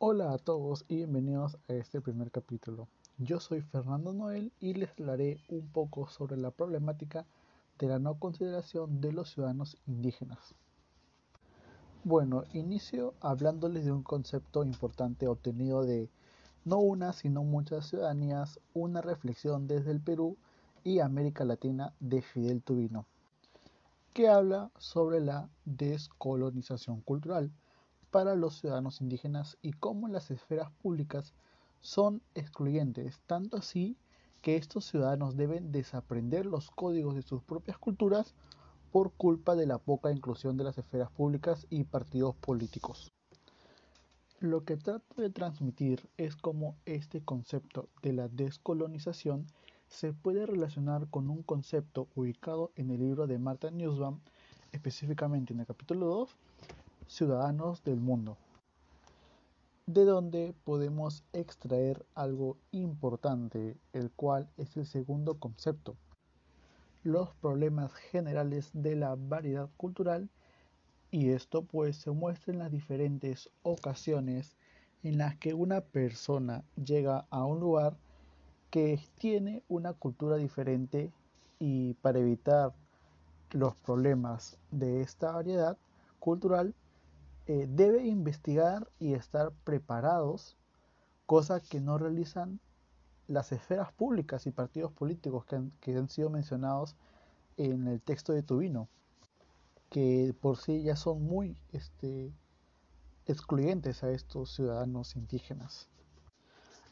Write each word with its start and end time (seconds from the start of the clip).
Hola 0.00 0.32
a 0.32 0.38
todos 0.38 0.84
y 0.86 0.94
bienvenidos 0.94 1.58
a 1.68 1.72
este 1.72 2.00
primer 2.00 2.30
capítulo. 2.30 2.86
Yo 3.18 3.40
soy 3.40 3.62
Fernando 3.62 4.12
Noel 4.12 4.52
y 4.60 4.74
les 4.74 4.90
hablaré 4.92 5.40
un 5.48 5.66
poco 5.66 6.06
sobre 6.06 6.36
la 6.36 6.52
problemática 6.52 7.26
de 7.80 7.88
la 7.88 7.98
no 7.98 8.16
consideración 8.16 9.00
de 9.00 9.10
los 9.10 9.32
ciudadanos 9.32 9.76
indígenas. 9.88 10.54
Bueno, 12.04 12.44
inicio 12.52 13.14
hablándoles 13.18 13.86
de 13.86 13.90
un 13.90 14.04
concepto 14.04 14.62
importante 14.62 15.26
obtenido 15.26 15.82
de 15.82 16.08
no 16.64 16.78
una, 16.78 17.12
sino 17.12 17.42
muchas 17.42 17.88
ciudadanías, 17.88 18.60
una 18.74 19.00
reflexión 19.00 19.66
desde 19.66 19.90
el 19.90 20.00
Perú 20.00 20.36
y 20.84 21.00
América 21.00 21.44
Latina 21.44 21.92
de 21.98 22.22
Fidel 22.22 22.62
Tubino, 22.62 23.04
que 24.14 24.28
habla 24.28 24.70
sobre 24.78 25.18
la 25.18 25.48
descolonización 25.64 27.00
cultural 27.00 27.50
para 28.10 28.34
los 28.34 28.58
ciudadanos 28.58 29.00
indígenas 29.00 29.58
y 29.62 29.72
cómo 29.72 30.08
las 30.08 30.30
esferas 30.30 30.70
públicas 30.82 31.34
son 31.80 32.22
excluyentes, 32.34 33.20
tanto 33.26 33.56
así 33.56 33.96
que 34.42 34.56
estos 34.56 34.84
ciudadanos 34.84 35.36
deben 35.36 35.72
desaprender 35.72 36.46
los 36.46 36.70
códigos 36.70 37.14
de 37.14 37.22
sus 37.22 37.42
propias 37.42 37.78
culturas 37.78 38.34
por 38.92 39.12
culpa 39.12 39.54
de 39.56 39.66
la 39.66 39.78
poca 39.78 40.10
inclusión 40.10 40.56
de 40.56 40.64
las 40.64 40.78
esferas 40.78 41.10
públicas 41.10 41.66
y 41.70 41.84
partidos 41.84 42.34
políticos. 42.36 43.12
Lo 44.40 44.64
que 44.64 44.76
trato 44.76 45.20
de 45.20 45.30
transmitir 45.30 46.08
es 46.16 46.36
cómo 46.36 46.76
este 46.86 47.20
concepto 47.20 47.88
de 48.02 48.12
la 48.12 48.28
descolonización 48.28 49.46
se 49.88 50.12
puede 50.12 50.46
relacionar 50.46 51.08
con 51.08 51.28
un 51.28 51.42
concepto 51.42 52.08
ubicado 52.14 52.70
en 52.76 52.90
el 52.90 53.00
libro 53.00 53.26
de 53.26 53.38
Marta 53.38 53.70
Nussbaum, 53.70 54.20
específicamente 54.70 55.52
en 55.52 55.60
el 55.60 55.66
capítulo 55.66 56.06
2, 56.06 56.36
Ciudadanos 57.08 57.82
del 57.84 58.00
Mundo, 58.00 58.36
de 59.86 60.04
donde 60.04 60.54
podemos 60.64 61.24
extraer 61.32 62.04
algo 62.14 62.58
importante, 62.70 63.78
el 63.94 64.10
cual 64.10 64.46
es 64.58 64.76
el 64.76 64.84
segundo 64.84 65.38
concepto, 65.38 65.96
los 67.04 67.30
problemas 67.36 67.94
generales 67.94 68.68
de 68.74 68.94
la 68.94 69.16
variedad 69.16 69.70
cultural 69.78 70.28
y 71.10 71.30
esto 71.30 71.62
pues 71.62 71.96
se 71.96 72.10
muestra 72.10 72.52
en 72.52 72.58
las 72.58 72.70
diferentes 72.70 73.48
ocasiones 73.62 74.58
en 75.02 75.16
las 75.16 75.34
que 75.36 75.54
una 75.54 75.80
persona 75.80 76.62
llega 76.76 77.26
a 77.30 77.42
un 77.46 77.58
lugar 77.58 77.96
que 78.70 79.00
tiene 79.16 79.62
una 79.68 79.94
cultura 79.94 80.36
diferente 80.36 81.10
y 81.58 81.94
para 81.94 82.18
evitar 82.18 82.74
los 83.52 83.74
problemas 83.76 84.58
de 84.70 85.00
esta 85.00 85.32
variedad 85.32 85.78
cultural 86.20 86.74
eh, 87.48 87.66
debe 87.66 88.06
investigar 88.06 88.90
y 89.00 89.14
estar 89.14 89.52
preparados, 89.64 90.58
cosa 91.24 91.60
que 91.60 91.80
no 91.80 91.96
realizan 91.96 92.60
las 93.26 93.52
esferas 93.52 93.90
públicas 93.90 94.46
y 94.46 94.50
partidos 94.50 94.92
políticos 94.92 95.46
que 95.46 95.56
han, 95.56 95.72
que 95.80 95.96
han 95.96 96.10
sido 96.10 96.28
mencionados 96.28 96.94
en 97.56 97.88
el 97.88 98.02
texto 98.02 98.34
de 98.34 98.42
Tubino, 98.42 98.86
que 99.88 100.34
por 100.42 100.58
sí 100.58 100.82
ya 100.82 100.94
son 100.94 101.22
muy 101.22 101.56
este, 101.72 102.34
excluyentes 103.24 104.04
a 104.04 104.10
estos 104.10 104.54
ciudadanos 104.54 105.16
indígenas. 105.16 105.88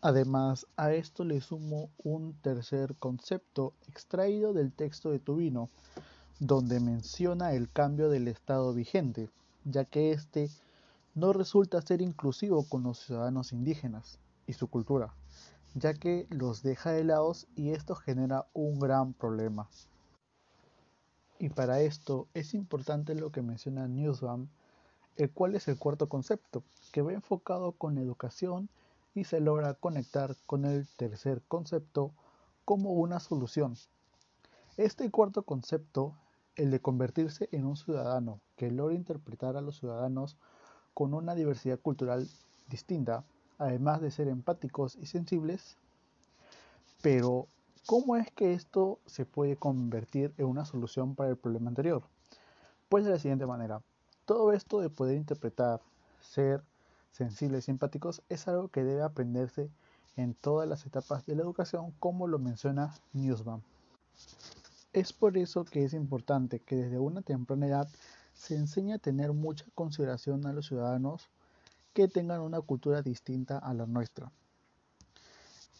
Además, 0.00 0.66
a 0.78 0.94
esto 0.94 1.24
le 1.24 1.42
sumo 1.42 1.90
un 1.98 2.32
tercer 2.40 2.96
concepto 2.96 3.74
extraído 3.86 4.54
del 4.54 4.72
texto 4.72 5.10
de 5.10 5.18
Tubino, 5.18 5.68
donde 6.40 6.80
menciona 6.80 7.52
el 7.52 7.70
cambio 7.70 8.08
del 8.08 8.28
estado 8.28 8.72
vigente, 8.72 9.28
ya 9.70 9.84
que 9.84 10.12
éste 10.12 10.50
no 11.14 11.32
resulta 11.32 11.82
ser 11.82 12.00
inclusivo 12.00 12.64
con 12.68 12.82
los 12.82 12.98
ciudadanos 12.98 13.52
indígenas 13.52 14.18
y 14.46 14.54
su 14.54 14.68
cultura, 14.68 15.14
ya 15.74 15.94
que 15.94 16.26
los 16.30 16.62
deja 16.62 16.96
helados 16.96 17.46
y 17.54 17.70
esto 17.70 17.94
genera 17.94 18.46
un 18.54 18.78
gran 18.78 19.12
problema. 19.12 19.68
Y 21.38 21.50
para 21.50 21.80
esto 21.80 22.26
es 22.34 22.54
importante 22.54 23.14
lo 23.14 23.30
que 23.30 23.42
menciona 23.42 23.86
Newsbam, 23.86 24.48
el 25.16 25.30
cual 25.30 25.54
es 25.54 25.68
el 25.68 25.78
cuarto 25.78 26.08
concepto, 26.08 26.62
que 26.92 27.02
va 27.02 27.12
enfocado 27.12 27.72
con 27.72 27.98
educación 27.98 28.68
y 29.14 29.24
se 29.24 29.40
logra 29.40 29.74
conectar 29.74 30.36
con 30.46 30.64
el 30.64 30.86
tercer 30.96 31.42
concepto 31.46 32.12
como 32.64 32.92
una 32.92 33.20
solución. 33.20 33.74
Este 34.76 35.10
cuarto 35.10 35.42
concepto 35.42 36.14
el 36.58 36.70
de 36.70 36.80
convertirse 36.80 37.48
en 37.52 37.64
un 37.64 37.76
ciudadano 37.76 38.40
que 38.56 38.70
logre 38.70 38.96
interpretar 38.96 39.56
a 39.56 39.60
los 39.60 39.78
ciudadanos 39.78 40.36
con 40.92 41.14
una 41.14 41.34
diversidad 41.34 41.78
cultural 41.78 42.28
distinta, 42.68 43.24
además 43.56 44.00
de 44.00 44.10
ser 44.10 44.28
empáticos 44.28 44.96
y 44.96 45.06
sensibles. 45.06 45.76
Pero, 47.00 47.46
¿cómo 47.86 48.16
es 48.16 48.30
que 48.32 48.52
esto 48.52 48.98
se 49.06 49.24
puede 49.24 49.56
convertir 49.56 50.34
en 50.36 50.46
una 50.46 50.64
solución 50.64 51.14
para 51.14 51.30
el 51.30 51.36
problema 51.36 51.68
anterior? 51.68 52.02
Pues 52.88 53.04
de 53.04 53.12
la 53.12 53.18
siguiente 53.18 53.46
manera, 53.46 53.80
todo 54.24 54.52
esto 54.52 54.80
de 54.80 54.90
poder 54.90 55.16
interpretar, 55.16 55.80
ser 56.20 56.64
sensibles 57.12 57.68
y 57.68 57.70
empáticos 57.70 58.22
es 58.28 58.48
algo 58.48 58.68
que 58.68 58.82
debe 58.82 59.02
aprenderse 59.02 59.70
en 60.16 60.34
todas 60.34 60.68
las 60.68 60.84
etapas 60.86 61.24
de 61.26 61.36
la 61.36 61.42
educación, 61.42 61.92
como 62.00 62.26
lo 62.26 62.40
menciona 62.40 62.92
Newsman. 63.12 63.62
Es 64.98 65.12
por 65.12 65.38
eso 65.38 65.64
que 65.64 65.84
es 65.84 65.94
importante 65.94 66.58
que 66.58 66.74
desde 66.74 66.98
una 66.98 67.22
temprana 67.22 67.68
edad 67.68 67.88
se 68.34 68.56
enseñe 68.56 68.94
a 68.94 68.98
tener 68.98 69.32
mucha 69.32 69.64
consideración 69.76 70.44
a 70.44 70.52
los 70.52 70.66
ciudadanos 70.66 71.28
que 71.94 72.08
tengan 72.08 72.40
una 72.40 72.60
cultura 72.60 73.00
distinta 73.00 73.58
a 73.58 73.74
la 73.74 73.86
nuestra. 73.86 74.32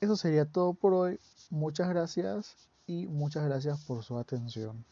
Eso 0.00 0.14
sería 0.14 0.44
todo 0.44 0.72
por 0.72 0.94
hoy. 0.94 1.18
Muchas 1.50 1.88
gracias 1.88 2.54
y 2.86 3.08
muchas 3.08 3.44
gracias 3.44 3.82
por 3.86 4.04
su 4.04 4.16
atención. 4.18 4.84